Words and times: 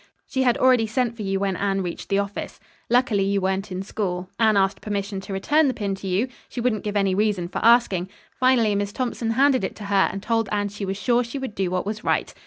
She 0.25 0.41
had 0.41 0.57
already 0.57 0.87
sent 0.87 1.15
for 1.15 1.21
you 1.21 1.39
when 1.39 1.55
Anne 1.55 1.83
reached 1.83 2.09
the 2.09 2.17
office. 2.17 2.59
Luckily 2.89 3.21
you 3.21 3.39
weren't 3.39 3.71
in 3.71 3.83
school. 3.83 4.31
Anne 4.39 4.57
asked 4.57 4.81
permission 4.81 5.21
to 5.21 5.31
return 5.31 5.67
the 5.67 5.75
pin 5.75 5.93
to 5.93 6.07
you. 6.07 6.27
She 6.49 6.59
wouldn't 6.59 6.83
give 6.83 6.97
any 6.97 7.13
reason 7.13 7.47
for 7.47 7.63
asking. 7.63 8.09
Finally 8.33 8.73
Miss 8.73 8.91
Thompson 8.91 9.29
handed 9.29 9.63
it 9.63 9.75
to 9.75 9.83
her, 9.83 10.09
and 10.11 10.23
told 10.23 10.49
Anne 10.51 10.69
she 10.69 10.85
was 10.85 10.97
sure 10.97 11.23
she 11.23 11.37
would 11.37 11.53
do 11.53 11.69
what 11.69 11.85
was 11.85 12.03
right." 12.03 12.33